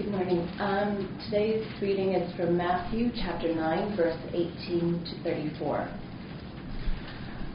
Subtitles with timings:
[0.00, 0.48] Good morning.
[0.58, 5.92] Um, today's reading is from Matthew chapter 9, verse 18 to 34.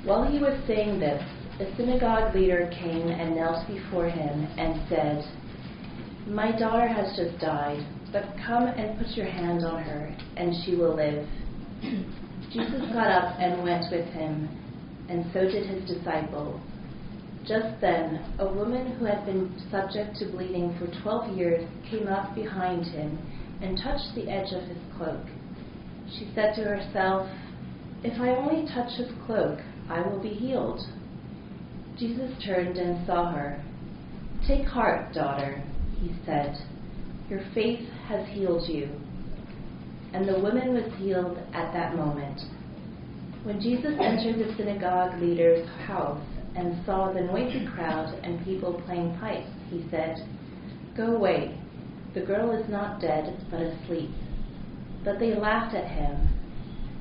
[0.04, 1.24] While he was saying this,
[1.60, 5.26] a synagogue leader came and knelt before him and said,
[6.28, 10.76] My daughter has just died, but come and put your hand on her, and she
[10.76, 11.28] will live.
[12.54, 14.48] Jesus got up and went with him,
[15.10, 16.62] and so did his disciple.
[17.48, 22.34] Just then, a woman who had been subject to bleeding for twelve years came up
[22.34, 23.20] behind him
[23.62, 25.22] and touched the edge of his cloak.
[26.18, 27.30] She said to herself,
[28.04, 30.80] If I only touch his cloak, I will be healed.
[32.00, 33.64] Jesus turned and saw her.
[34.48, 35.64] Take heart, daughter,
[36.00, 36.58] he said.
[37.30, 38.90] Your faith has healed you.
[40.14, 42.42] And the woman was healed at that moment.
[43.44, 46.24] When Jesus entered the synagogue leader's house,
[46.56, 50.18] and saw the noisy crowd and people playing pipes, he said,
[50.96, 51.58] Go away.
[52.14, 54.10] The girl is not dead, but asleep.
[55.04, 56.30] But they laughed at him.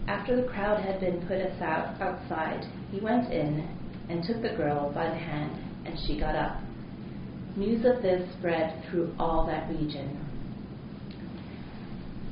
[0.09, 3.69] After the crowd had been put outside, he went in
[4.11, 5.53] and took the girl by the hand,
[5.86, 6.61] and she got up.
[7.57, 10.20] News of this spread through all that region.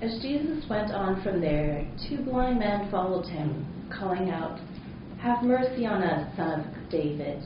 [0.02, 3.64] As Jesus went on from there, two blind men followed him,
[3.96, 4.58] calling out,
[5.22, 7.40] have mercy on us, son of David.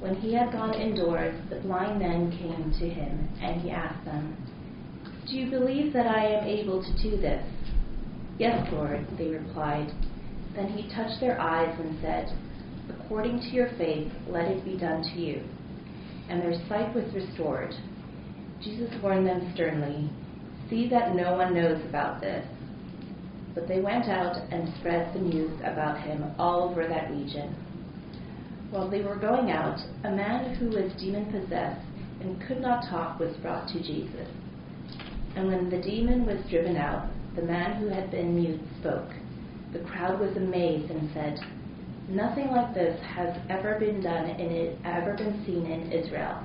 [0.00, 4.36] When he had gone indoors, the blind men came to him, and he asked them,
[5.28, 7.46] Do you believe that I am able to do this?
[8.40, 9.92] Yes, Lord, they replied.
[10.56, 12.36] Then he touched their eyes and said,
[12.88, 15.44] According to your faith, let it be done to you.
[16.28, 17.72] And their sight was restored.
[18.60, 20.10] Jesus warned them sternly,
[20.68, 22.44] See that no one knows about this.
[23.54, 27.54] But they went out and spread the news about him all over that region.
[28.70, 31.84] While they were going out, a man who was demon possessed
[32.20, 34.28] and could not talk was brought to Jesus.
[35.34, 39.10] And when the demon was driven out, the man who had been mute spoke.
[39.72, 41.38] The crowd was amazed and said,
[42.08, 46.42] Nothing like this has ever been done in it, ever been seen in Israel.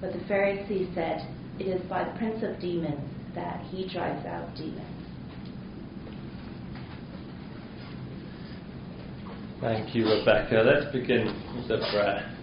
[0.00, 1.26] But the Pharisees said,
[1.58, 4.99] It is by the prince of demons that he drives out demons.
[9.60, 10.62] Thank you, Rebecca.
[10.64, 12.34] Let's begin with a prayer.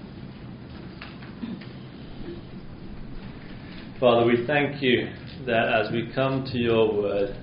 [4.00, 5.10] Father, we thank you
[5.48, 7.36] that as we come to your word,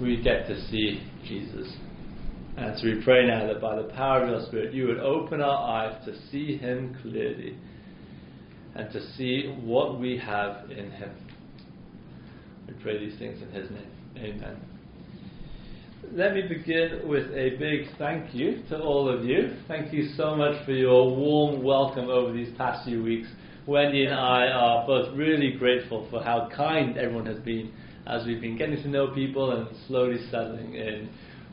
[0.00, 1.76] we get to see Jesus.
[2.56, 5.40] And so we pray now that by the power of your Spirit, you would open
[5.40, 7.58] our eyes to see him clearly
[8.76, 11.10] and to see what we have in him.
[12.68, 13.90] We pray these things in his name.
[14.16, 14.75] Amen
[16.12, 19.56] let me begin with a big thank you to all of you.
[19.68, 23.28] Thank you so much for your warm welcome over these past few weeks.
[23.66, 27.72] Wendy and I are both really grateful for how kind everyone has been
[28.06, 31.08] as we've been getting to know people and slowly settling in.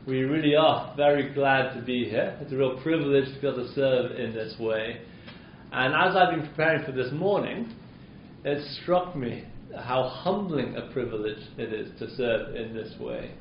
[0.06, 2.38] We really are very glad to be here.
[2.40, 5.00] It's a real privilege to be able to serve in this way.
[5.72, 7.74] And as I've been preparing for this morning,
[8.44, 9.44] it struck me
[9.76, 13.32] how humbling a privilege it is to serve in this way.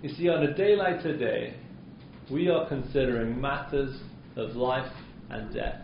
[0.00, 1.54] You see, on a day like today,
[2.30, 4.00] we are considering matters
[4.36, 4.92] of life
[5.28, 5.82] and death.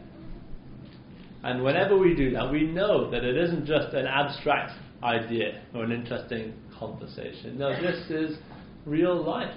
[1.42, 4.72] And whenever we do that, we know that it isn't just an abstract
[5.02, 7.58] idea or an interesting conversation.
[7.58, 8.38] No, this is
[8.86, 9.52] real life.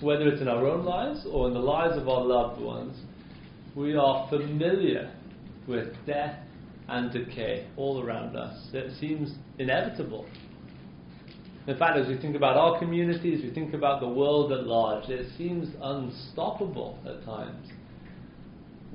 [0.00, 2.98] Whether it's in our own lives or in the lives of our loved ones,
[3.76, 5.14] we are familiar
[5.68, 6.40] with death
[6.88, 8.68] and decay all around us.
[8.72, 10.26] It seems inevitable
[11.66, 15.08] in fact, as we think about our communities, we think about the world at large,
[15.08, 17.68] it seems unstoppable at times.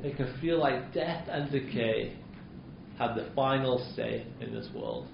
[0.03, 2.13] It can feel like death and decay
[2.99, 5.07] have the final say in this world.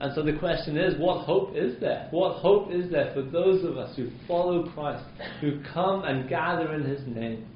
[0.00, 2.08] And so the question is, what hope is there?
[2.10, 5.04] What hope is there for those of us who follow Christ,
[5.40, 7.46] who come and gather in His name?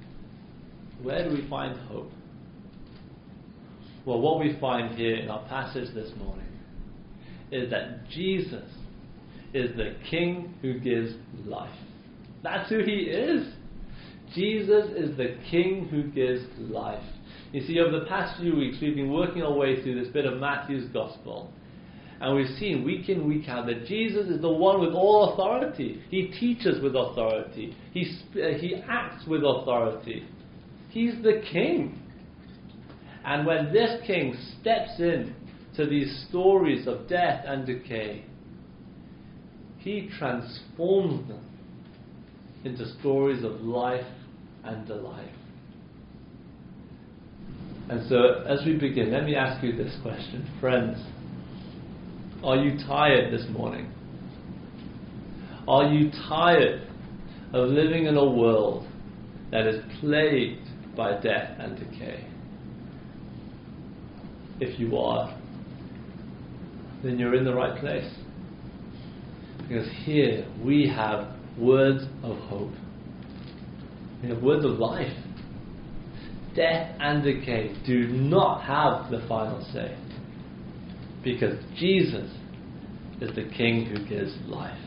[1.02, 2.10] Where do we find hope?
[4.06, 6.49] Well, what we find here in our passage this morning
[7.50, 8.64] is that Jesus
[9.52, 11.14] is the King who gives
[11.44, 11.74] life.
[12.42, 13.52] That's who he is.
[14.34, 17.02] Jesus is the King who gives life.
[17.52, 20.24] You see, over the past few weeks, we've been working our way through this bit
[20.24, 21.52] of Matthew's Gospel.
[22.20, 26.02] And we've seen week in, week out that Jesus is the one with all authority.
[26.10, 30.26] He teaches with authority, he, uh, he acts with authority.
[30.90, 31.98] He's the King.
[33.24, 35.34] And when this King steps in
[35.80, 38.22] to these stories of death and decay,
[39.78, 41.42] he transforms them
[42.64, 44.04] into stories of life
[44.62, 45.32] and delight.
[47.88, 50.46] And so, as we begin, let me ask you this question.
[50.60, 50.98] Friends,
[52.44, 53.90] are you tired this morning?
[55.66, 56.86] Are you tired
[57.54, 58.86] of living in a world
[59.50, 62.26] that is plagued by death and decay?
[64.60, 65.39] If you are,
[67.02, 68.10] then you're in the right place.
[69.58, 72.72] Because here we have words of hope.
[74.22, 75.12] We have words of life.
[76.54, 79.96] Death and decay do not have the final say.
[81.22, 82.30] Because Jesus
[83.20, 84.78] is the King who gives life.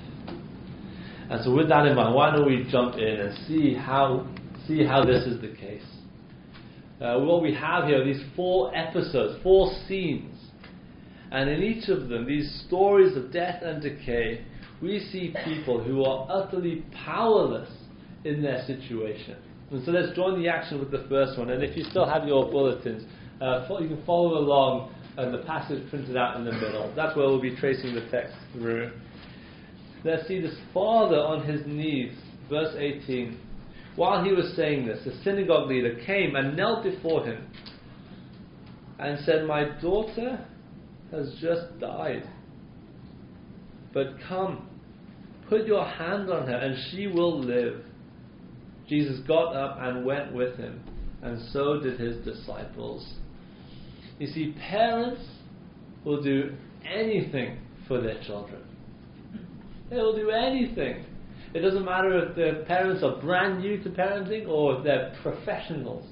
[1.30, 4.28] And so with that in mind, why don't we jump in and see how
[4.68, 5.84] see how this is the case.
[7.02, 10.33] Uh, what we have here are these four episodes, four scenes.
[11.34, 14.46] And in each of them, these stories of death and decay,
[14.82, 17.70] we see people who are utterly powerless
[18.24, 19.38] in their situation.
[19.72, 21.50] And so let's join the action with the first one.
[21.50, 23.04] And if you still have your bulletins,
[23.42, 26.94] uh, you can follow along and the passage printed out in the middle.
[26.96, 28.92] That's where we'll be tracing the text through.
[30.04, 32.14] Let's see this father on his knees,
[32.48, 33.40] verse 18.
[33.96, 37.48] While he was saying this, the synagogue leader came and knelt before him
[39.00, 40.46] and said, My daughter
[41.14, 42.28] has just died.
[43.94, 44.68] But come,
[45.48, 47.84] put your hand on her, and she will live.
[48.90, 50.82] Jesus got up and went with him,
[51.22, 53.08] and so did his disciples.
[54.20, 55.22] You see, parents
[56.04, 56.54] will do
[56.86, 58.62] anything for their children.
[59.90, 61.06] They will do anything.
[61.54, 66.06] It doesn't matter if their parents are brand new to parenting or if they're professionals.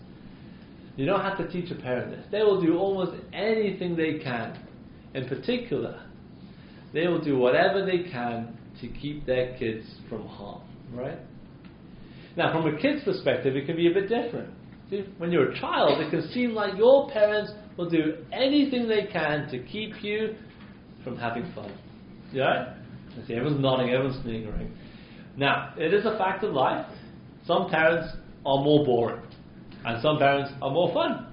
[0.97, 2.25] You don't have to teach a parent this.
[2.31, 4.57] They will do almost anything they can.
[5.13, 6.01] In particular,
[6.93, 10.61] they will do whatever they can to keep their kids from harm,
[10.93, 11.19] right?
[12.37, 14.53] Now, from a kid's perspective, it can be a bit different.
[14.89, 19.07] See, when you're a child, it can seem like your parents will do anything they
[19.11, 20.35] can to keep you
[21.03, 21.71] from having fun.
[22.31, 22.75] Yeah?
[23.11, 24.71] I see everyone's nodding, everyone's sniggering.
[25.37, 26.85] Now, it is a fact of life.
[27.45, 28.13] Some parents
[28.45, 29.21] are more boring,
[29.85, 31.27] and some parents are more fun.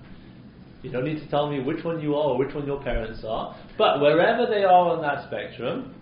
[0.83, 3.25] You don't need to tell me which one you are or which one your parents
[3.27, 5.95] are, but wherever they are on that spectrum,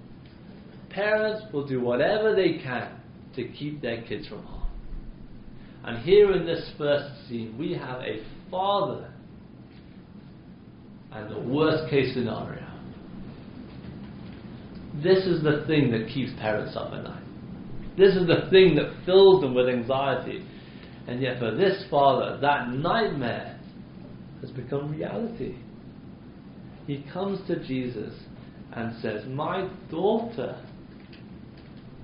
[0.91, 2.99] parents will do whatever they can
[3.37, 4.67] to keep their kids from harm.
[5.85, 9.13] And here in this first scene, we have a father
[11.13, 12.67] and the worst case scenario.
[15.03, 17.23] This is the thing that keeps parents up at night.
[17.99, 20.45] This is the thing that fills them with anxiety.
[21.07, 23.61] And yet, for this father, that nightmare
[24.41, 25.57] has become reality.
[26.87, 28.15] He comes to Jesus
[28.73, 30.61] and says, My daughter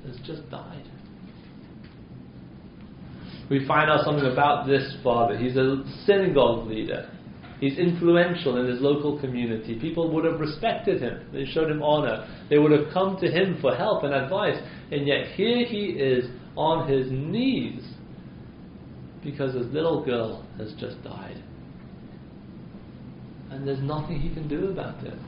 [0.06, 0.84] has just died.
[3.48, 5.36] We find out something about this father.
[5.36, 7.10] He's a synagogue leader.
[7.60, 9.78] He's influential in his local community.
[9.78, 11.28] People would have respected him.
[11.32, 12.26] They showed him honor.
[12.50, 14.56] They would have come to him for help and advice.
[14.90, 16.24] And yet here he is
[16.56, 17.86] on his knees
[19.22, 21.40] because his little girl has just died.
[23.52, 25.18] And there's nothing he can do about it.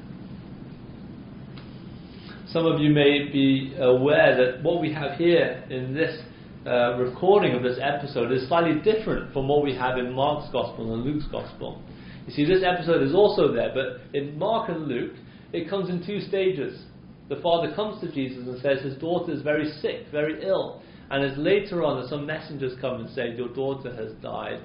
[2.49, 6.23] Some of you may be aware that what we have here in this
[6.67, 10.95] uh, recording of this episode is slightly different from what we have in Mark's Gospel
[10.95, 11.83] and Luke's Gospel.
[12.27, 15.13] You see, this episode is also there, but in Mark and Luke,
[15.53, 16.83] it comes in two stages.
[17.29, 20.81] The father comes to Jesus and says his daughter is very sick, very ill.
[21.11, 24.61] And as later on, as some messengers come and say, Your daughter has died.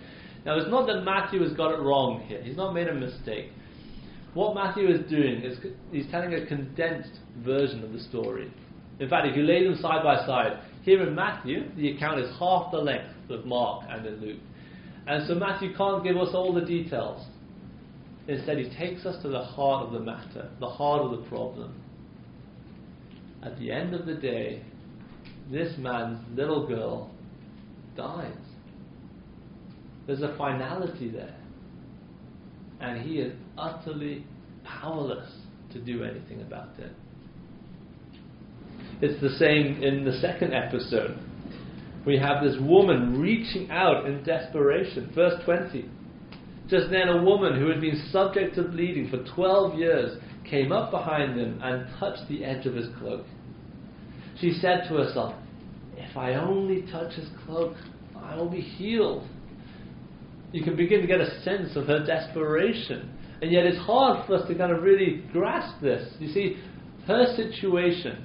[0.46, 3.51] Now, it's not that Matthew has got it wrong here, he's not made a mistake.
[4.34, 5.58] What Matthew is doing is
[5.91, 8.51] he's telling a condensed version of the story.
[9.00, 12.29] In fact, if you lay them side by side, here in Matthew, the account is
[12.38, 14.39] half the length of Mark and in Luke.
[15.08, 17.25] And so Matthew can't give us all the details.
[18.27, 21.81] Instead, he takes us to the heart of the matter, the heart of the problem.
[23.41, 24.62] At the end of the day,
[25.51, 27.10] this man's little girl
[27.98, 28.34] dies.
[30.10, 31.36] There's a finality there.
[32.80, 34.25] And he is utterly
[34.63, 35.30] powerless
[35.72, 36.92] to do anything about it.
[39.04, 41.16] It's the same in the second episode.
[42.08, 45.12] We have this woman reaching out in desperation.
[45.13, 45.88] Verse 20.
[46.68, 50.89] Just then, a woman who had been subject to bleeding for 12 years came up
[50.89, 53.28] behind him and touched the edge of his cloak.
[54.42, 55.36] She said to herself,
[55.98, 57.75] If I only touch his cloak,
[58.18, 59.28] I will be healed.
[60.51, 63.12] You can begin to get a sense of her desperation.
[63.41, 66.12] And yet, it's hard for us to kind of really grasp this.
[66.20, 66.58] You see,
[67.08, 68.24] her situation,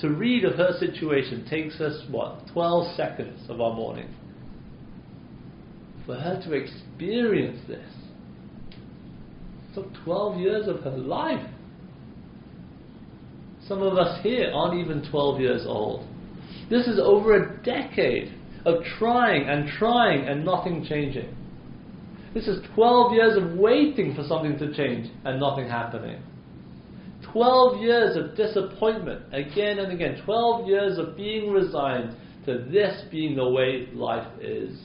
[0.00, 4.08] to read of her situation, takes us, what, 12 seconds of our morning
[6.06, 7.92] for her to experience this
[9.74, 11.46] took 12 years of her life.
[13.68, 16.08] Some of us here aren't even 12 years old.
[16.70, 18.32] This is over a decade
[18.64, 21.36] of trying and trying and nothing changing.
[22.36, 26.22] This is 12 years of waiting for something to change and nothing happening.
[27.32, 30.20] 12 years of disappointment again and again.
[30.22, 32.14] 12 years of being resigned
[32.44, 34.78] to this being the way life is.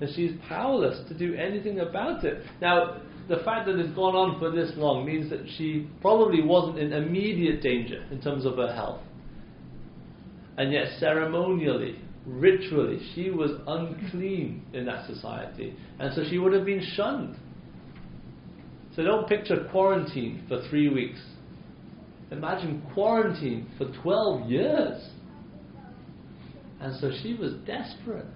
[0.00, 2.42] And she's powerless to do anything about it.
[2.60, 6.80] Now, the fact that it's gone on for this long means that she probably wasn't
[6.80, 9.00] in immediate danger in terms of her health.
[10.58, 15.74] And yet, ceremonially, ritually, she was unclean in that society.
[15.98, 17.36] And so she would have been shunned.
[18.94, 21.20] So don't picture quarantine for three weeks.
[22.30, 25.10] Imagine quarantine for 12 years.
[26.80, 28.26] And so she was desperate,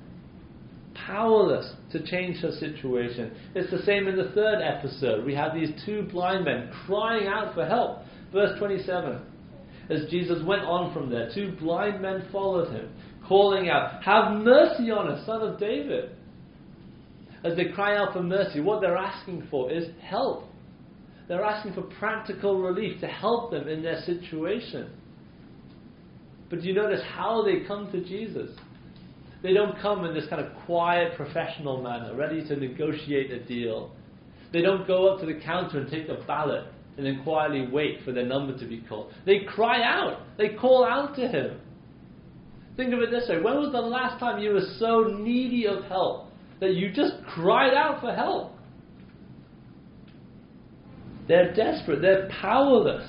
[0.94, 3.32] powerless to change her situation.
[3.54, 5.24] It's the same in the third episode.
[5.24, 7.98] We have these two blind men crying out for help.
[8.32, 9.20] Verse 27.
[9.90, 12.92] As Jesus went on from there, two blind men followed him,
[13.30, 16.10] calling out, Have mercy on us, son of David.
[17.44, 20.44] As they cry out for mercy, what they're asking for is help.
[21.28, 24.90] They're asking for practical relief to help them in their situation.
[26.50, 28.50] But do you notice how they come to Jesus?
[29.44, 33.92] They don't come in this kind of quiet, professional manner, ready to negotiate a deal.
[34.52, 36.64] They don't go up to the counter and take a ballot
[36.96, 39.12] and then quietly wait for their number to be called.
[39.24, 40.22] They cry out.
[40.36, 41.60] They call out to him.
[42.80, 45.84] Think of it this way when was the last time you were so needy of
[45.84, 46.28] help
[46.60, 48.54] that you just cried out for help?
[51.28, 53.06] They're desperate, they're powerless.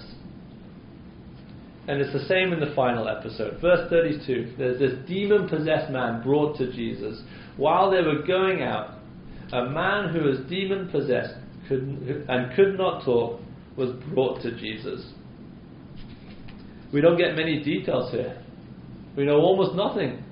[1.88, 3.62] And it's the same in the final episode.
[3.62, 7.22] Verse 32 there's this demon possessed man brought to Jesus.
[7.56, 8.96] While they were going out,
[9.54, 11.36] a man who was demon possessed
[11.70, 13.40] and could not talk
[13.78, 15.14] was brought to Jesus.
[16.92, 18.44] We don't get many details here.
[19.16, 20.24] We know almost nothing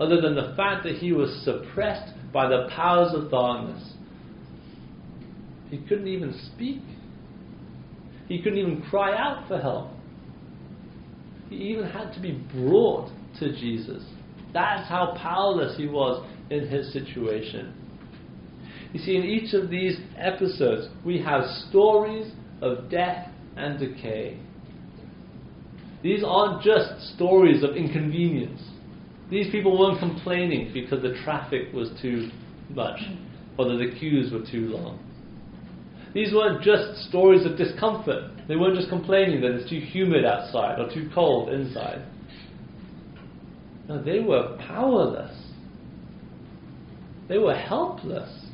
[0.00, 3.92] other than the fact that he was suppressed by the powers of darkness.
[5.68, 6.82] He couldn't even speak.
[8.28, 9.90] He couldn't even cry out for help.
[11.48, 14.02] He even had to be brought to Jesus.
[14.52, 17.74] That's how powerless he was in his situation.
[18.92, 24.40] You see, in each of these episodes, we have stories of death and decay.
[26.02, 28.62] These aren't just stories of inconvenience.
[29.30, 32.30] These people weren't complaining because the traffic was too
[32.70, 33.00] much
[33.58, 34.98] or that the queues were too long.
[36.14, 38.32] These weren't just stories of discomfort.
[38.48, 42.04] They weren't just complaining that it's too humid outside or too cold inside.
[43.88, 45.36] No, they were powerless.
[47.28, 48.46] They were helpless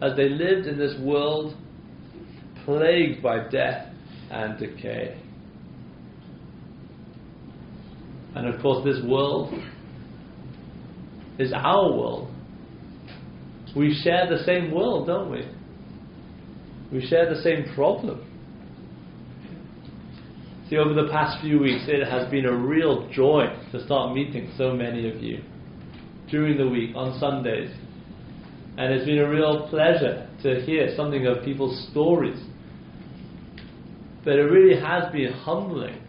[0.00, 1.56] as they lived in this world
[2.64, 3.92] plagued by death
[4.30, 5.20] and decay.
[8.38, 9.52] And of course, this world
[11.40, 12.32] is our world.
[13.76, 15.44] We share the same world, don't we?
[16.92, 18.24] We share the same problem.
[20.70, 24.52] See, over the past few weeks, it has been a real joy to start meeting
[24.56, 25.42] so many of you
[26.30, 27.70] during the week, on Sundays.
[28.76, 32.40] And it's been a real pleasure to hear something of people's stories.
[34.24, 36.02] But it really has been humbling.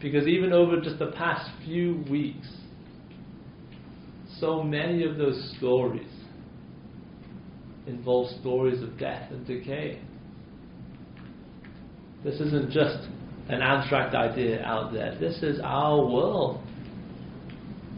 [0.00, 2.48] Because even over just the past few weeks,
[4.38, 6.06] so many of those stories
[7.86, 10.00] involve stories of death and decay.
[12.22, 13.08] This isn't just
[13.48, 15.16] an abstract idea out there.
[15.18, 16.60] This is our world.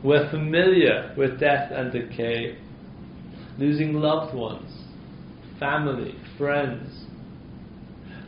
[0.02, 2.56] We're familiar with death and decay,
[3.58, 4.70] losing loved ones,
[5.58, 7.04] family, friends.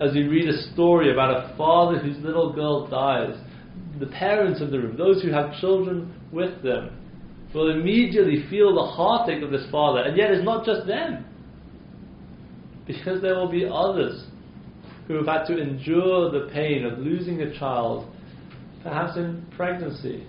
[0.00, 3.36] As we read a story about a father whose little girl dies,
[4.02, 6.90] the parents in the room, those who have children with them,
[7.54, 11.24] will immediately feel the heartache of this father, and yet it's not just them
[12.84, 14.24] because there will be others
[15.06, 18.12] who have had to endure the pain of losing a child,
[18.82, 20.26] perhaps in pregnancy,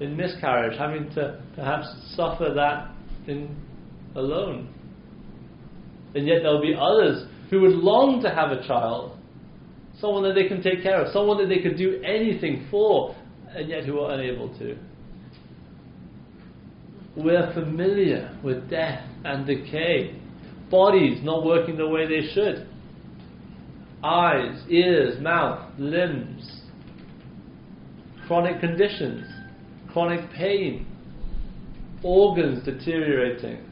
[0.00, 1.86] in miscarriage, having to perhaps
[2.16, 2.90] suffer that
[3.28, 3.54] in
[4.16, 4.74] alone.
[6.16, 9.16] And yet there will be others who would long to have a child,
[10.04, 13.16] someone that they can take care of, someone that they could do anything for,
[13.56, 14.76] and yet who are unable to.
[17.16, 20.20] We're familiar with death and decay
[20.70, 22.68] bodies not working the way they should.
[24.02, 26.60] Eyes, ears, mouth, limbs,
[28.26, 29.24] chronic conditions,
[29.90, 30.86] chronic pain,
[32.02, 33.64] organs deteriorating,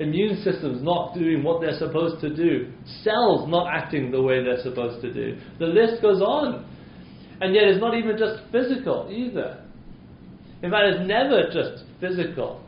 [0.00, 2.70] immune systems not doing what they're supposed to do,
[3.02, 5.38] cells not acting the way they're supposed to do.
[5.58, 6.64] The list goes on.
[7.40, 9.62] And yet it's not even just physical either.
[10.62, 12.64] In fact, it's never just physical.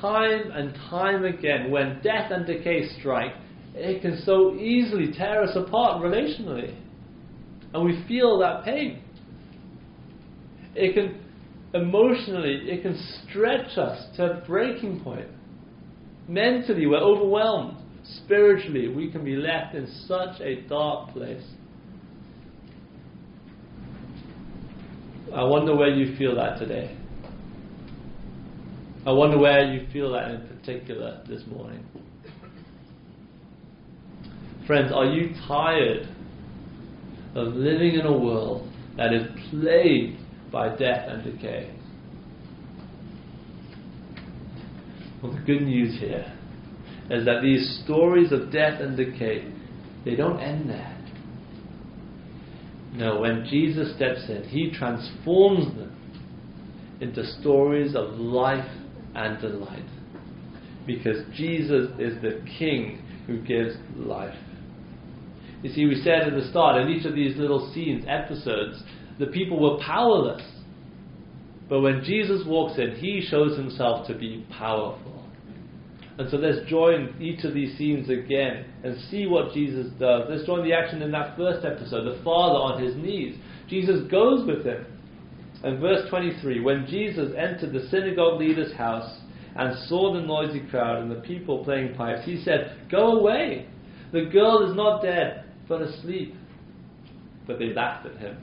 [0.00, 3.32] Time and time again, when death and decay strike,
[3.74, 6.74] it can so easily tear us apart relationally.
[7.72, 9.02] And we feel that pain.
[10.74, 11.20] It can
[11.74, 12.98] emotionally, it can
[13.28, 15.28] stretch us to a breaking point.
[16.28, 17.78] Mentally, we're overwhelmed.
[18.24, 21.42] Spiritually, we can be left in such a dark place.
[25.34, 26.96] I wonder where you feel that today.
[29.06, 31.84] I wonder where you feel that in particular this morning.
[34.66, 36.08] Friends, are you tired
[37.34, 40.18] of living in a world that is plagued
[40.52, 41.77] by death and decay?
[45.22, 46.32] Well, the good news here
[47.10, 49.50] is that these stories of death and decay,
[50.04, 50.94] they don't end there.
[52.94, 55.94] No, when Jesus steps in, he transforms them
[57.00, 58.68] into stories of life
[59.14, 59.84] and delight.
[60.86, 64.34] Because Jesus is the King who gives life.
[65.62, 68.82] You see, we said at the start, in each of these little scenes, episodes,
[69.18, 70.42] the people were powerless.
[71.68, 75.18] But when Jesus walks in, he shows himself to be powerful.
[76.18, 80.24] And so let's join each of these scenes again and see what Jesus does.
[80.28, 83.38] Let's join the action in that first episode, the Father on his knees.
[83.68, 84.84] Jesus goes with him.
[85.62, 89.20] And verse 23 When Jesus entered the synagogue leader's house
[89.54, 93.68] and saw the noisy crowd and the people playing pipes, he said, Go away.
[94.12, 96.34] The girl is not dead, but asleep.
[97.46, 98.38] But they laughed at him.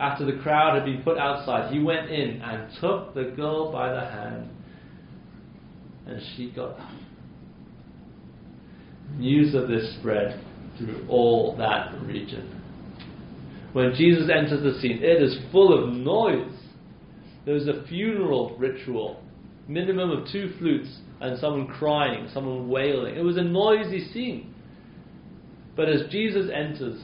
[0.00, 3.92] After the crowd had been put outside, he went in and took the girl by
[3.92, 4.48] the hand
[6.06, 6.90] and she got up.
[9.16, 10.42] News of this spread
[10.78, 12.56] through all that region.
[13.72, 16.56] When Jesus enters the scene, it is full of noise.
[17.44, 19.22] There is a funeral ritual,
[19.68, 23.16] minimum of two flutes, and someone crying, someone wailing.
[23.16, 24.54] It was a noisy scene.
[25.76, 27.00] But as Jesus enters,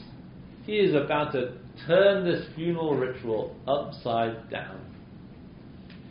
[0.65, 1.53] he is about to
[1.87, 4.81] turn this funeral ritual upside down.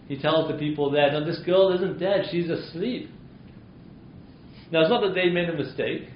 [0.07, 3.09] He tells the people there, no, this girl isn't dead, she's asleep.
[4.71, 6.09] Now, it's not that they made a mistake.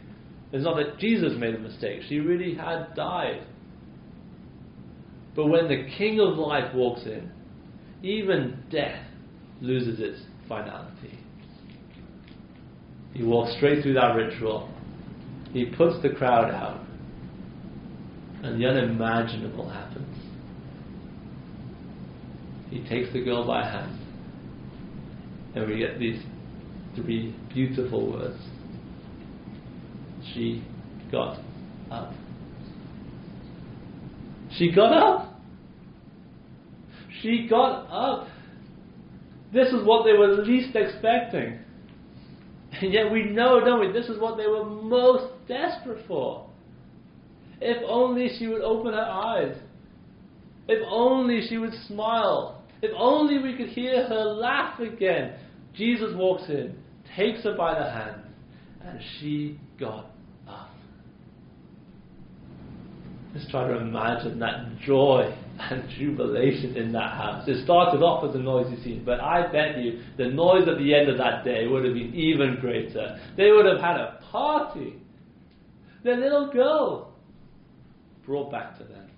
[0.51, 2.01] It's not that Jesus made a mistake.
[2.07, 3.45] She really had died.
[5.35, 7.31] But when the King of life walks in,
[8.01, 9.05] even death
[9.61, 11.19] loses its finality.
[13.13, 14.69] He walks straight through that ritual.
[15.51, 16.85] He puts the crowd out.
[18.43, 20.17] And the unimaginable happens.
[22.69, 23.99] He takes the girl by hand.
[25.55, 26.21] And we get these
[26.95, 28.39] three beautiful words.
[30.33, 30.63] She
[31.11, 31.39] got
[31.91, 32.13] up.
[34.51, 35.39] She got up.
[37.21, 38.27] She got up.
[39.53, 41.59] This is what they were least expecting.
[42.81, 43.91] And yet we know, don't we?
[43.91, 46.48] This is what they were most desperate for.
[47.61, 49.55] If only she would open her eyes.
[50.67, 52.63] If only she would smile.
[52.81, 55.33] If only we could hear her laugh again.
[55.73, 56.75] Jesus walks in,
[57.15, 58.21] takes her by the hand,
[58.83, 60.11] and she got
[60.47, 60.71] up.
[63.33, 67.47] Let's try to imagine that joy and jubilation in that house.
[67.47, 70.95] It started off as a noisy scene, but I bet you the noise at the
[70.95, 73.19] end of that day would have been even greater.
[73.37, 74.95] They would have had a party.
[76.03, 77.08] Their little girl
[78.29, 79.09] brought back to them.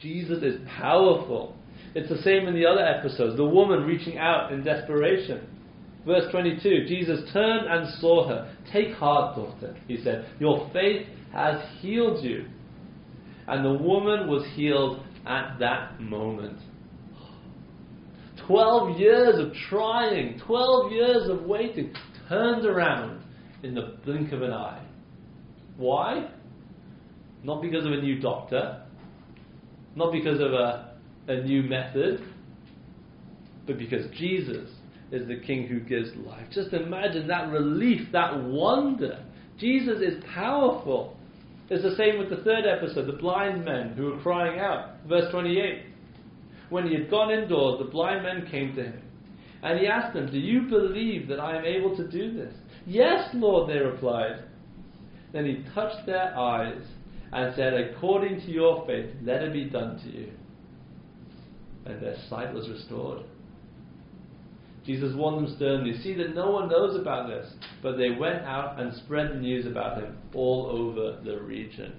[0.00, 1.56] Jesus is powerful.
[1.94, 3.36] It's the same in the other episodes.
[3.36, 5.46] The woman reaching out in desperation.
[6.04, 8.52] Verse 22 Jesus turned and saw her.
[8.72, 10.26] Take heart, daughter, he said.
[10.40, 12.46] Your faith has healed you.
[13.46, 16.58] And the woman was healed at that moment.
[18.44, 21.94] Twelve years of trying, twelve years of waiting,
[22.28, 23.22] turned around
[23.62, 24.84] in the blink of an eye.
[25.76, 26.28] Why?
[27.46, 28.82] Not because of a new doctor,
[29.94, 30.96] not because of a
[31.28, 32.20] a new method,
[33.66, 34.70] but because Jesus
[35.10, 36.46] is the King who gives life.
[36.52, 39.24] Just imagine that relief, that wonder.
[39.58, 41.16] Jesus is powerful.
[41.68, 44.96] It's the same with the third episode, the blind men who were crying out.
[45.08, 45.84] Verse 28.
[46.70, 49.02] When he had gone indoors, the blind men came to him.
[49.62, 52.54] And he asked them, Do you believe that I am able to do this?
[52.86, 54.44] Yes, Lord, they replied.
[55.32, 56.82] Then he touched their eyes
[57.32, 60.30] and said, According to your faith, let it be done to you
[61.86, 63.22] and their sight was restored.
[64.84, 67.52] Jesus warned them sternly, See that no one knows about this.
[67.82, 71.92] But they went out and spread the news about him all over the region.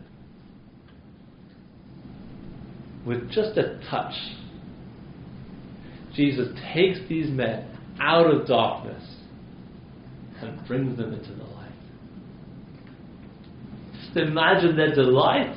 [3.06, 4.14] With just a touch,
[6.16, 9.04] Jesus takes these men out of darkness
[10.42, 11.57] and brings them into the light.
[14.08, 15.56] Just imagine their delight.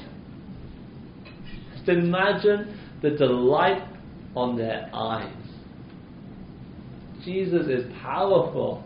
[1.76, 3.82] Just imagine the delight
[4.36, 5.32] on their eyes.
[7.24, 8.84] Jesus is powerful.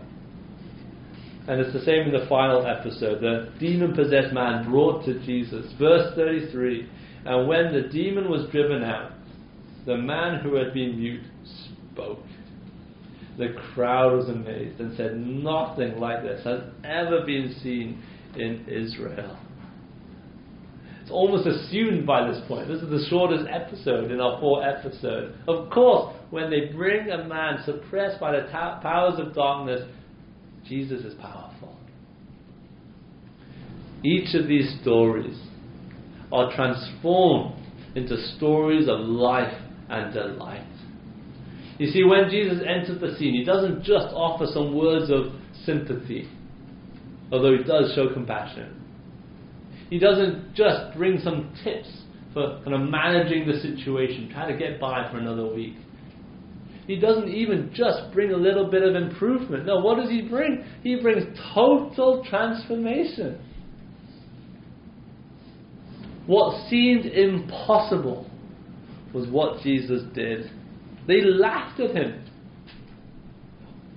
[1.47, 3.21] And it's the same in the final episode.
[3.21, 5.73] The demon possessed man brought to Jesus.
[5.79, 6.89] Verse 33
[7.27, 9.13] And when the demon was driven out,
[9.87, 11.23] the man who had been mute
[11.93, 12.25] spoke.
[13.37, 18.03] The crowd was amazed and said, Nothing like this has ever been seen
[18.37, 19.39] in Israel.
[21.05, 22.67] It's almost assumed by this point.
[22.67, 25.37] This is the shortest episode in our four episodes.
[25.47, 29.87] Of course, when they bring a man suppressed by the ta- powers of darkness,
[30.67, 31.77] Jesus is powerful.
[34.03, 35.39] Each of these stories
[36.33, 37.55] are transformed
[37.95, 40.67] into stories of life and delight.
[41.79, 45.35] You see, when Jesus enters the scene, he doesn't just offer some words of
[45.67, 46.31] sympathy,
[47.31, 48.84] although he does show compassion.
[49.91, 51.89] He doesn't just bring some tips
[52.33, 55.77] for kind of managing the situation, try to get by for another week.
[56.87, 59.65] He doesn't even just bring a little bit of improvement.
[59.65, 60.65] No, what does he bring?
[60.83, 63.41] He brings total transformation.
[66.27, 68.31] What seemed impossible
[69.15, 70.51] was what Jesus did.
[71.07, 72.25] They laughed at him.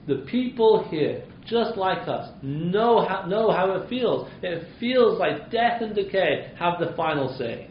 [0.08, 4.30] The people here, just like us, know how, know how it feels.
[4.42, 7.70] It feels like death and decay have the final say.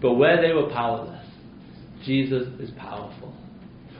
[0.00, 1.24] But where they were powerless,
[2.04, 3.32] Jesus is powerful.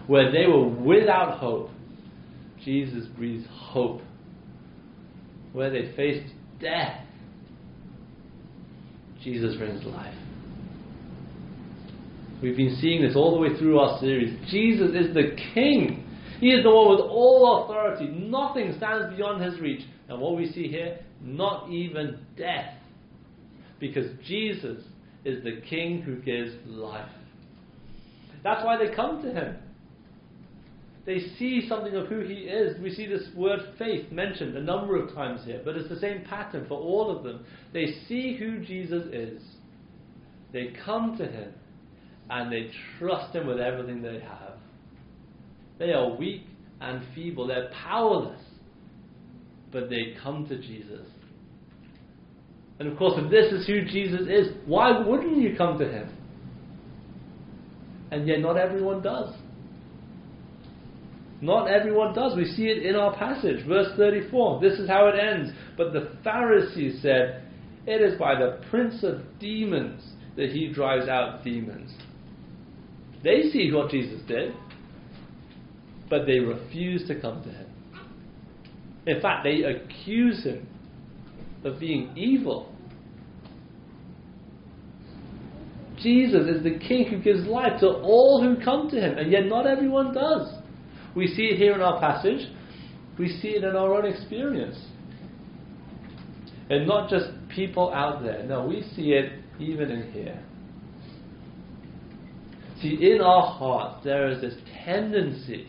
[0.08, 1.70] Where they were without hope,
[2.64, 4.00] Jesus breathes hope.
[5.52, 7.04] Where they faced death,
[9.22, 10.14] Jesus brings life.
[12.42, 14.36] We've been seeing this all the way through our series.
[14.50, 16.04] Jesus is the King.
[16.42, 18.08] He is the one with all authority.
[18.08, 19.82] Nothing stands beyond his reach.
[20.08, 22.74] And what we see here, not even death.
[23.78, 24.82] Because Jesus
[25.24, 27.08] is the King who gives life.
[28.42, 29.56] That's why they come to him.
[31.06, 32.76] They see something of who he is.
[32.82, 36.24] We see this word faith mentioned a number of times here, but it's the same
[36.28, 37.46] pattern for all of them.
[37.72, 39.40] They see who Jesus is.
[40.52, 41.52] They come to him
[42.30, 44.54] and they trust him with everything they have.
[45.82, 46.46] They are weak
[46.80, 48.40] and feeble, they're powerless,
[49.72, 51.08] but they come to Jesus.
[52.78, 56.08] And of course, if this is who Jesus is, why wouldn't you come to him?
[58.12, 59.34] And yet, not everyone does.
[61.40, 62.36] Not everyone does.
[62.36, 64.60] We see it in our passage, verse 34.
[64.60, 65.50] This is how it ends.
[65.76, 67.42] But the Pharisees said,
[67.88, 70.00] It is by the prince of demons
[70.36, 71.92] that he drives out demons.
[73.24, 74.54] They see what Jesus did,
[76.12, 77.66] but they refuse to come to him.
[79.06, 80.68] In fact, they accuse him
[81.64, 82.70] of being evil.
[85.96, 89.46] Jesus is the King who gives life to all who come to him, and yet
[89.46, 90.54] not everyone does.
[91.16, 92.46] We see it here in our passage,
[93.18, 94.78] we see it in our own experience.
[96.68, 100.44] And not just people out there, no, we see it even in here.
[102.82, 105.68] See, in our hearts, there is this tendency,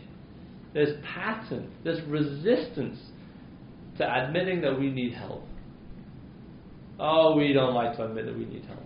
[0.74, 2.98] this pattern, this resistance
[3.96, 5.44] to admitting that we need help.
[6.98, 8.80] Oh, we don't like to admit that we need help.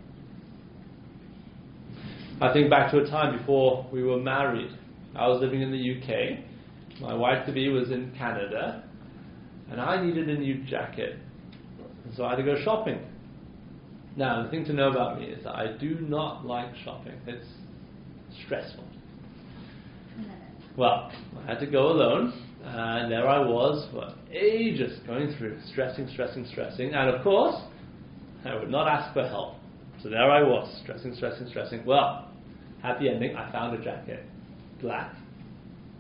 [2.40, 4.70] I think back to a time before we were married.
[5.16, 7.00] I was living in the UK.
[7.00, 8.84] My wife to be was in Canada.
[9.70, 11.18] And I needed a new jacket.
[12.16, 13.00] So I had to go shopping.
[14.16, 17.14] Now, the thing to know about me is that I do not like shopping.
[17.26, 17.46] It's
[18.44, 18.84] stressful.
[20.78, 21.10] Well,
[21.42, 22.44] I had to go alone.
[22.64, 26.94] And there I was for ages going through, stressing, stressing, stressing.
[26.94, 27.56] And of course,
[28.44, 29.56] I would not ask for help.
[30.02, 31.84] So there I was, stressing, stressing, stressing.
[31.84, 32.30] Well,
[32.82, 34.24] happy ending, I found a jacket.
[34.80, 35.14] Black.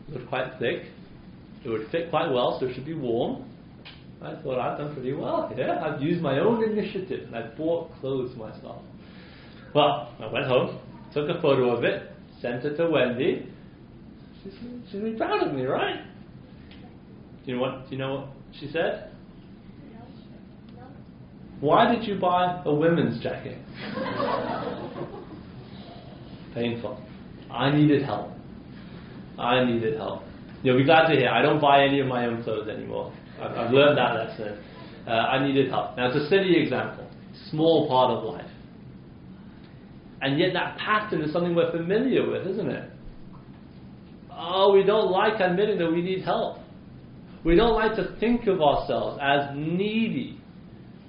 [0.08, 0.84] It looked quite thick.
[1.64, 3.44] It would fit quite well, so it should be warm.
[4.22, 5.70] I thought I've done pretty well here.
[5.70, 8.82] I've used my own initiative and I bought clothes myself.
[9.74, 10.78] Well, I went home,
[11.14, 12.10] took a photo of it,
[12.40, 13.48] sent it to Wendy.
[14.42, 14.52] She's,
[14.90, 16.02] she's really proud of me, right?
[17.44, 17.88] Do you know what?
[17.88, 19.10] Do you know what she said?
[21.60, 23.58] Why did you buy a women's jacket?
[26.54, 27.02] Painful.
[27.50, 28.30] I needed help.
[29.38, 30.22] I needed help.
[30.62, 33.12] You'll be glad to hear I don't buy any of my own clothes anymore.
[33.40, 34.58] I've, I've learned that lesson.
[35.06, 35.96] Uh, I needed help.
[35.96, 37.08] Now, it's a silly example,
[37.50, 38.50] small part of life.
[40.20, 42.90] And yet, that pattern is something we're familiar with, isn't it?
[44.38, 46.58] Oh, we don't like admitting that we need help.
[47.44, 50.40] We don't like to think of ourselves as needy.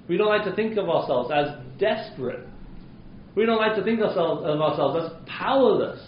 [0.08, 2.48] We don't like to think of ourselves as desperate.
[3.36, 6.00] We don't like to think ourselves, of ourselves as powerless.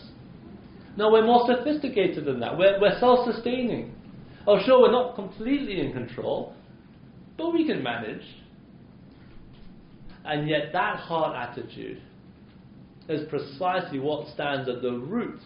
[0.97, 2.59] No, we're more sophisticated than that.
[2.59, 3.95] We're, we're self sustaining.
[4.47, 6.55] Oh, sure, we're not completely in control,
[7.39, 8.23] but we can manage.
[10.25, 12.03] And yet, that heart attitude
[13.09, 15.41] is precisely what stands at the root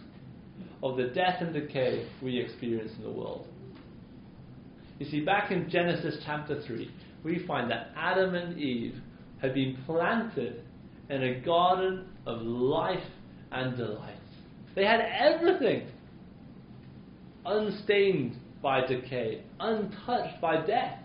[0.83, 3.47] of the death and decay we experience in the world.
[4.99, 6.89] You see, back in Genesis chapter 3,
[7.23, 8.95] we find that Adam and Eve
[9.41, 10.63] had been planted
[11.09, 13.03] in a garden of life
[13.51, 14.15] and delight.
[14.75, 15.87] They had everything
[17.45, 20.99] unstained by decay, untouched by death,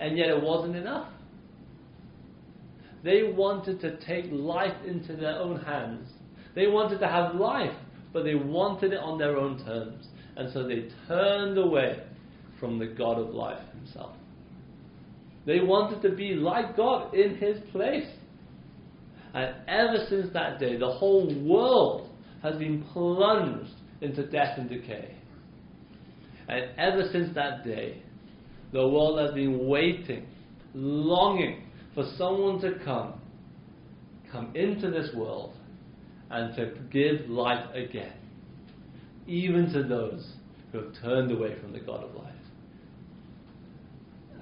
[0.00, 1.08] and yet it wasn't enough.
[3.02, 6.08] They wanted to take life into their own hands.
[6.54, 7.76] They wanted to have life,
[8.12, 10.06] but they wanted it on their own terms.
[10.36, 12.02] And so they turned away
[12.60, 14.14] from the God of life himself.
[15.46, 18.08] They wanted to be like God in his place.
[19.34, 22.10] And ever since that day, the whole world
[22.42, 25.14] has been plunged into death and decay.
[26.48, 28.02] And ever since that day,
[28.72, 30.26] the world has been waiting,
[30.74, 31.64] longing
[31.94, 33.20] for someone to come,
[34.30, 35.55] come into this world
[36.30, 38.12] and to give life again,
[39.26, 40.32] even to those
[40.72, 42.32] who have turned away from the God of life.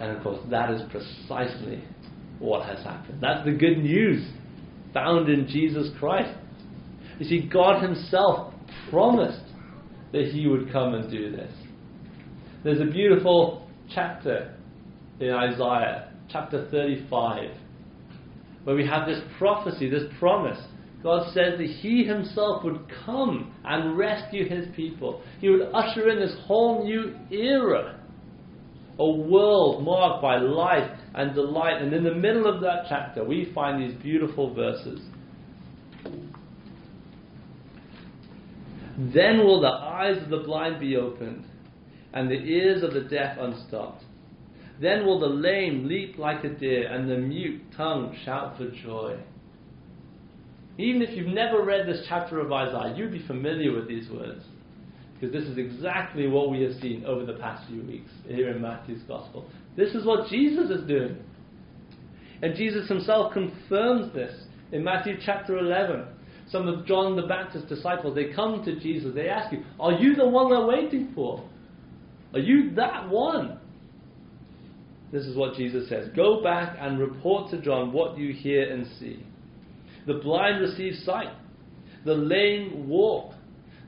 [0.01, 1.85] And of course, that is precisely
[2.39, 3.19] what has happened.
[3.21, 4.29] That's the good news
[4.93, 6.37] found in Jesus Christ.
[7.19, 8.53] You see, God Himself
[8.91, 9.45] promised
[10.13, 11.53] that He would come and do this.
[12.65, 14.55] There's a beautiful chapter
[15.21, 17.51] in Isaiah, chapter 35,
[18.65, 20.59] where we have this prophecy, this promise.
[21.05, 25.23] God says that He Himself would come and rescue His people.
[25.39, 28.01] He would usher in this whole new era
[28.99, 31.83] a world marked by life and delight.
[31.83, 35.01] And in the middle of that chapter, we find these beautiful verses.
[38.97, 41.45] Then will the eyes of the blind be opened,
[42.15, 44.05] and the ears of the deaf unstopped.
[44.81, 49.19] Then will the lame leap like a deer, and the mute tongue shout for joy.
[50.79, 54.43] Even if you've never read this chapter of Isaiah, you'd be familiar with these words.
[55.15, 58.61] Because this is exactly what we have seen over the past few weeks here in
[58.61, 59.49] Matthew's Gospel.
[59.77, 61.17] This is what Jesus is doing.
[62.43, 64.35] And Jesus himself confirms this
[64.73, 66.07] in Matthew chapter 11.
[66.49, 70.15] Some of John the Baptist's disciples, they come to Jesus, they ask you, Are you
[70.15, 71.49] the one we're waiting for?
[72.35, 73.59] Are you that one?
[75.13, 78.87] This is what Jesus says Go back and report to John what you hear and
[78.99, 79.25] see.
[80.07, 81.33] The blind receive sight,
[82.05, 83.33] the lame walk,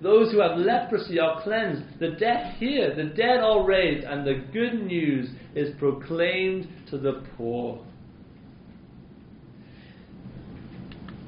[0.01, 4.45] those who have leprosy are cleansed, the deaf hear, the dead are raised, and the
[4.53, 7.85] good news is proclaimed to the poor.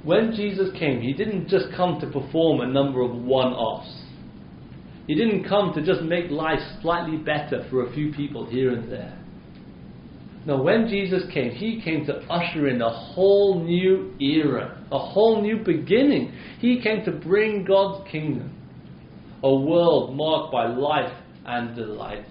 [0.04, 3.94] When Jesus came, he didn't just come to perform a number of one offs.
[5.06, 8.90] He didn't come to just make life slightly better for a few people here and
[8.92, 9.17] there.
[10.48, 15.42] No, when Jesus came, he came to usher in a whole new era, a whole
[15.42, 16.32] new beginning.
[16.58, 18.54] He came to bring God's kingdom
[19.42, 21.12] a world marked by life
[21.44, 22.24] and delight.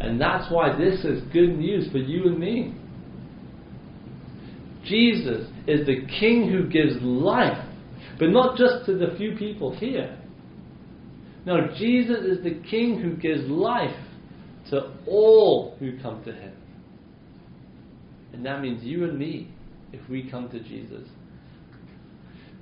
[0.00, 2.74] And that's why this is good news for you and me.
[4.84, 7.64] Jesus is the King who gives life,
[8.18, 10.18] but not just to the few people here.
[11.46, 13.94] No, Jesus is the King who gives life
[14.70, 16.52] to all who come to Him.
[18.32, 19.48] And that means you and me
[19.92, 21.08] if we come to Jesus.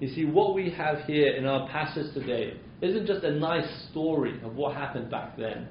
[0.00, 4.40] You see, what we have here in our passage today isn't just a nice story
[4.44, 5.68] of what happened back then.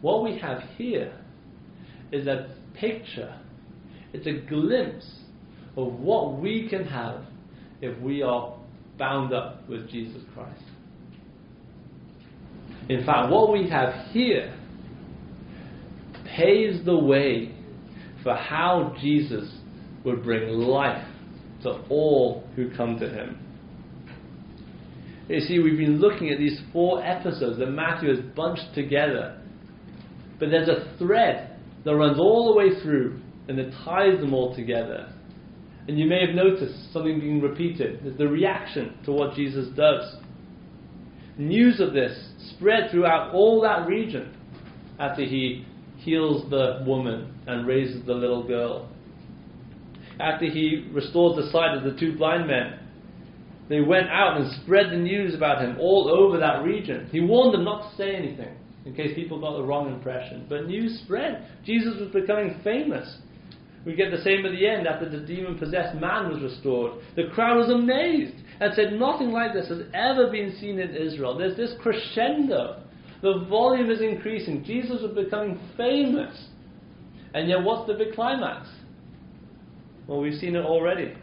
[0.00, 1.12] What we have here
[2.12, 3.34] is a picture,
[4.12, 5.06] it's a glimpse
[5.76, 7.22] of what we can have
[7.80, 8.56] if we are
[8.98, 10.62] bound up with Jesus Christ.
[12.88, 14.54] In fact, what we have here
[16.36, 17.54] paves the way
[18.22, 19.50] for how Jesus
[20.04, 21.06] would bring life
[21.62, 23.38] to all who come to him.
[25.28, 29.40] You see, we've been looking at these four episodes that Matthew has bunched together.
[30.38, 34.54] But there's a thread that runs all the way through and that ties them all
[34.54, 35.10] together.
[35.88, 38.00] And you may have noticed something being repeated.
[38.02, 40.16] There's the reaction to what Jesus does.
[41.36, 44.34] News of this spread throughout all that region
[44.98, 45.66] after he
[46.04, 48.88] heals the woman and raises the little girl.
[50.20, 52.78] After he restores the sight of the two blind men,
[53.68, 57.08] they went out and spread the news about him all over that region.
[57.10, 60.46] He warned them not to say anything in case people got the wrong impression.
[60.48, 61.46] But news spread.
[61.64, 63.16] Jesus was becoming famous.
[63.86, 67.02] We get the same at the end after the demon possessed man was restored.
[67.16, 71.36] The crowd was amazed and said, Nothing like this has ever been seen in Israel.
[71.36, 72.82] There's this crescendo.
[73.24, 74.64] The volume is increasing.
[74.64, 76.48] Jesus was becoming famous.
[77.32, 78.68] And yet, what's the big climax?
[80.06, 81.14] Well, we've seen it already.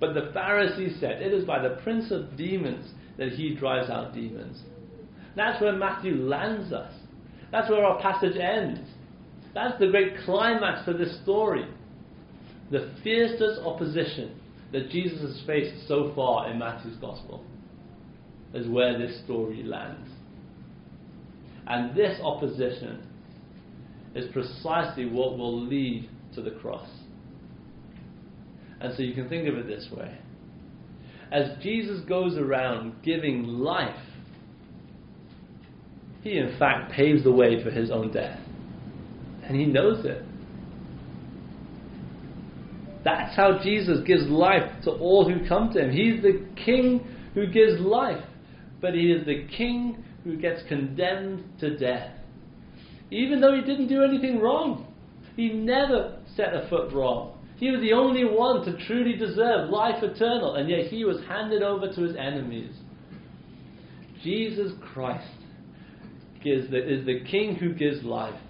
[0.00, 4.14] But the Pharisees said, It is by the prince of demons that he drives out
[4.14, 4.62] demons.
[5.36, 6.94] That's where Matthew lands us.
[7.52, 8.80] That's where our passage ends.
[9.52, 11.66] That's the great climax to this story.
[12.70, 14.40] The fiercest opposition
[14.72, 17.44] that Jesus has faced so far in Matthew's Gospel
[18.54, 20.08] is where this story lands.
[21.66, 23.06] And this opposition
[24.14, 26.88] is precisely what will lead to the cross.
[28.80, 30.18] And so you can think of it this way.
[31.32, 33.96] As Jesus goes around giving life,
[36.22, 38.38] he in fact paves the way for his own death.
[39.42, 40.22] And he knows it.
[43.04, 45.92] That's how Jesus gives life to all who come to him.
[45.92, 48.24] He's the king who gives life,
[48.80, 52.10] but he is the king who gets condemned to death.
[53.10, 54.92] Even though he didn't do anything wrong,
[55.36, 57.38] he never set a foot wrong.
[57.56, 61.62] He was the only one to truly deserve life eternal, and yet he was handed
[61.62, 62.74] over to his enemies.
[64.22, 65.28] Jesus Christ
[66.42, 68.40] gives the, is the King who gives life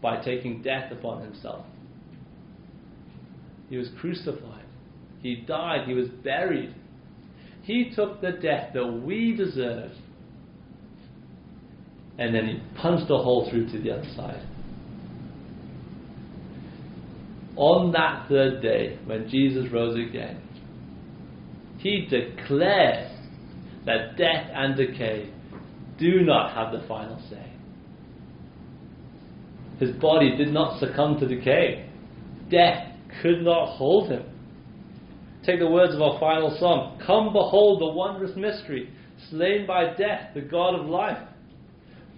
[0.00, 1.64] by taking death upon himself.
[3.68, 4.64] He was crucified.
[5.22, 5.86] He died.
[5.86, 6.74] He was buried.
[7.62, 9.94] He took the death that we deserved.
[12.20, 14.46] And then he punched a hole through to the other side.
[17.56, 20.40] On that third day, when Jesus rose again,
[21.78, 23.10] he declared
[23.86, 25.30] that death and decay
[25.98, 27.52] do not have the final say.
[29.78, 31.88] His body did not succumb to decay.
[32.50, 32.86] Death
[33.22, 34.24] could not hold him.
[35.44, 38.90] Take the words of our final song Come behold the wondrous mystery,
[39.30, 41.16] slain by death, the God of life.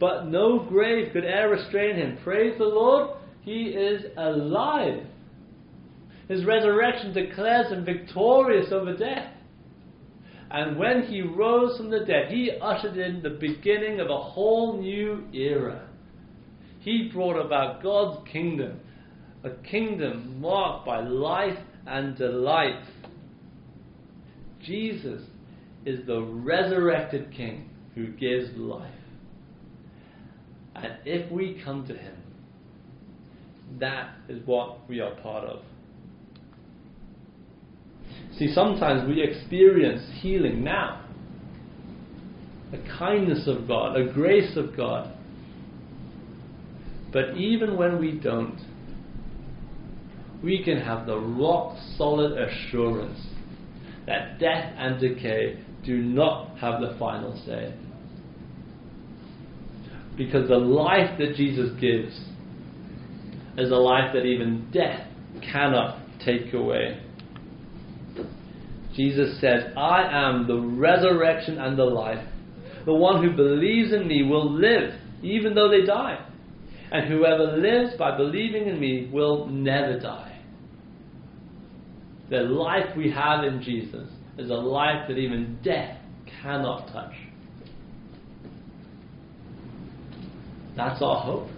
[0.03, 2.19] But no grave could e'er restrain him.
[2.25, 5.07] Praise the Lord, he is alive.
[6.27, 9.33] His resurrection declares him victorious over death.
[10.51, 14.83] And when he rose from the dead, he ushered in the beginning of a whole
[14.83, 15.89] new era.
[16.81, 18.81] He brought about God's kingdom,
[19.45, 22.83] a kingdom marked by life and delight.
[24.65, 25.23] Jesus
[25.87, 28.91] is the resurrected King who gives life.
[30.75, 32.17] And if we come to him,
[33.79, 35.61] that is what we are part of.
[38.39, 41.05] See, sometimes we experience healing now.
[42.73, 45.13] A kindness of God, a grace of God.
[47.13, 48.59] But even when we don't,
[50.43, 53.21] we can have the rock solid assurance
[54.07, 57.75] that death and decay do not have the final say.
[60.17, 62.15] Because the life that Jesus gives
[63.57, 65.07] is a life that even death
[65.53, 67.01] cannot take away.
[68.95, 72.27] Jesus says, I am the resurrection and the life.
[72.85, 76.27] The one who believes in me will live, even though they die.
[76.91, 80.41] And whoever lives by believing in me will never die.
[82.29, 85.99] The life we have in Jesus is a life that even death
[86.43, 87.15] cannot touch.
[90.77, 91.49] That's our hope.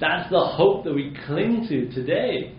[0.00, 2.56] That's the hope that we cling to today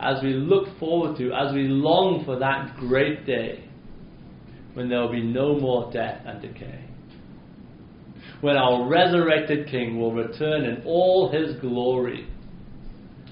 [0.00, 3.64] as we look forward to, as we long for that great day
[4.74, 6.84] when there will be no more death and decay.
[8.40, 12.28] When our resurrected King will return in all his glory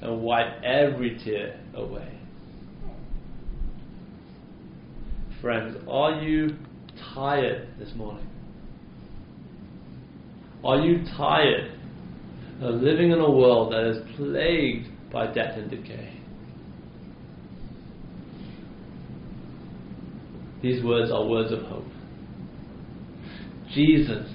[0.03, 2.19] and wipe every tear away.
[5.41, 6.57] Friends, are you
[7.15, 8.27] tired this morning?
[10.67, 11.71] Are you tired
[12.61, 16.13] of living in a world that is plagued by death and decay?
[20.63, 21.85] These words are words of hope.
[23.73, 24.29] Jesus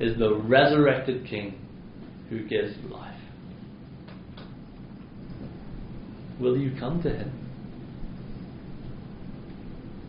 [0.00, 1.58] is the resurrected King
[2.30, 3.12] who gives life.
[6.40, 7.46] Will you come to him?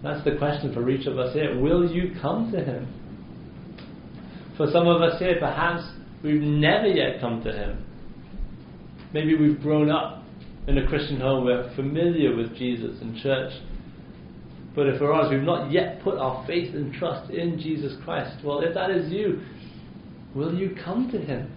[0.03, 1.59] That's the question for each of us here.
[1.59, 2.96] Will you come to Him?
[4.57, 5.83] For some of us here, perhaps
[6.23, 7.85] we've never yet come to Him.
[9.13, 10.23] Maybe we've grown up
[10.67, 13.53] in a Christian home, we're familiar with Jesus and church.
[14.75, 18.43] But if we're honest, we've not yet put our faith and trust in Jesus Christ.
[18.43, 19.41] Well, if that is you,
[20.35, 21.51] will you come to Him?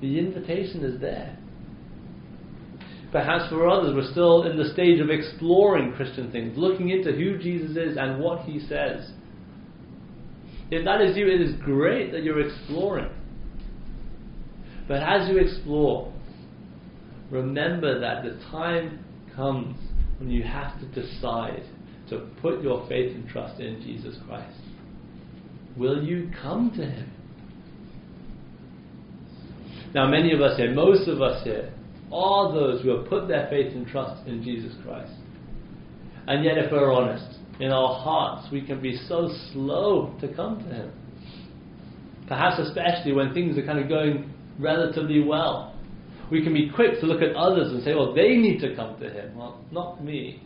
[0.00, 1.36] The invitation is there.
[3.12, 7.38] Perhaps for others, we're still in the stage of exploring Christian things, looking into who
[7.38, 9.10] Jesus is and what He says.
[10.70, 13.10] If that is you, it is great that you're exploring.
[14.88, 16.12] But as you explore,
[17.30, 19.04] remember that the time
[19.34, 19.76] comes
[20.18, 21.64] when you have to decide
[22.10, 24.58] to put your faith and trust in Jesus Christ.
[25.76, 27.10] Will you come to Him?
[29.94, 31.72] Now, many of us here, most of us here,
[32.12, 35.12] are those who have put their faith and trust in Jesus Christ.
[36.26, 40.58] And yet, if we're honest, in our hearts, we can be so slow to come
[40.58, 40.92] to Him.
[42.26, 45.74] Perhaps especially when things are kind of going relatively well.
[46.30, 48.98] We can be quick to look at others and say, well, they need to come
[48.98, 49.36] to Him.
[49.36, 50.42] Well, not me.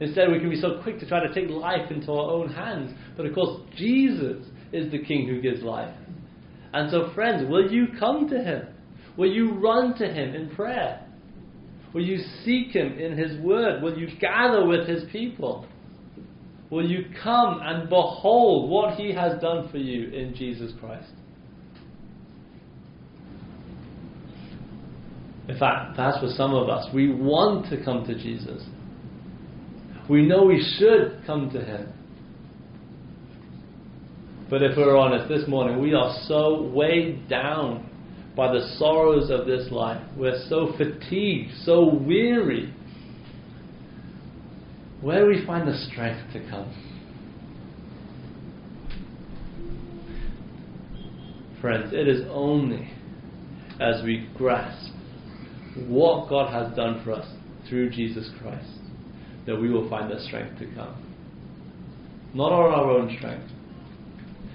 [0.00, 2.92] Instead, we can be so quick to try to take life into our own hands.
[3.16, 5.94] But of course, Jesus is the King who gives life.
[6.72, 8.66] And so, friends, will you come to Him?
[9.16, 11.00] Will you run to Him in prayer?
[11.94, 13.80] Will you seek Him in His Word?
[13.80, 15.66] Will you gather with His people?
[16.74, 21.12] Will you come and behold what He has done for you in Jesus Christ?
[25.46, 28.60] In fact, perhaps for some of us, we want to come to Jesus.
[30.10, 31.92] We know we should come to Him.
[34.50, 37.88] But if we're honest, this morning we are so weighed down
[38.34, 40.04] by the sorrows of this life.
[40.16, 42.74] We're so fatigued, so weary.
[45.04, 46.72] Where do we find the strength to come?
[51.60, 52.88] Friends, it is only
[53.78, 54.94] as we grasp
[55.86, 57.28] what God has done for us
[57.68, 58.66] through Jesus Christ
[59.44, 60.96] that we will find the strength to come.
[62.32, 63.52] Not on our own strength.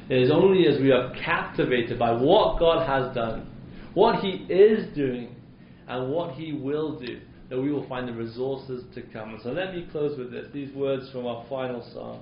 [0.09, 3.51] It is only as we are captivated by what God has done,
[3.93, 5.35] what He is doing,
[5.87, 7.19] and what He will do,
[7.49, 9.39] that we will find the resources to come.
[9.43, 12.21] So let me close with this these words from our final psalm.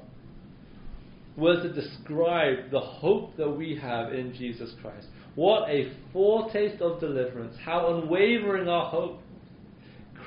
[1.36, 5.08] Words that describe the hope that we have in Jesus Christ.
[5.36, 7.56] What a foretaste of deliverance.
[7.64, 9.20] How unwavering our hope.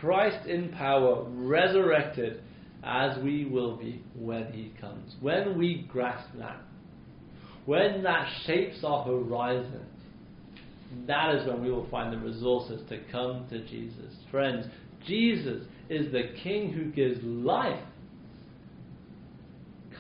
[0.01, 2.41] Christ in power, resurrected,
[2.83, 5.15] as we will be when He comes.
[5.21, 6.63] When we grasp that,
[7.67, 9.85] when that shapes our horizon,
[11.07, 14.15] that is when we will find the resources to come to Jesus.
[14.31, 14.67] Friends,
[15.07, 17.83] Jesus is the King who gives life.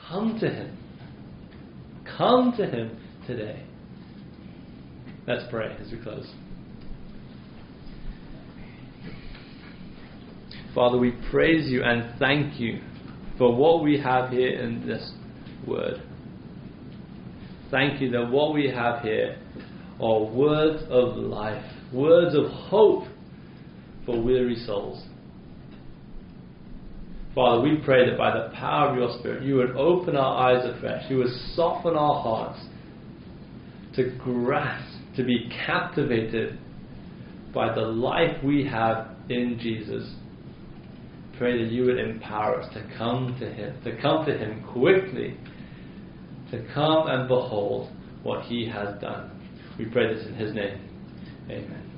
[0.08, 0.76] Come to Him.
[2.16, 3.64] Come to Him today.
[5.26, 6.28] Let's pray as we close.
[10.74, 12.80] Father, we praise you and thank you
[13.36, 15.12] for what we have here in this
[15.66, 16.02] word.
[17.70, 19.36] Thank you that what we have here
[20.00, 23.04] are words of life, words of hope
[24.10, 25.04] for weary souls.
[27.34, 30.64] Father, we pray that by the power of your Spirit, you would open our eyes
[30.64, 32.60] afresh, you would soften our hearts
[33.94, 36.58] to grasp, to be captivated
[37.54, 40.14] by the life we have in Jesus
[41.40, 45.38] pray that you would empower us to come to Him, to come to Him quickly,
[46.50, 47.90] to come and behold
[48.22, 49.30] what He has done.
[49.78, 50.78] We pray this in His name.
[51.48, 51.89] Amen.